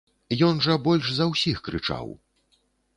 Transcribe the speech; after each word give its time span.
Ён 0.47 0.55
жа 0.67 0.79
больш 0.87 1.05
за 1.19 1.29
ўсіх 1.35 1.57
крычаў. 1.71 2.13